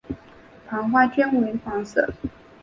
[0.67, 2.11] 盘花均为黄色。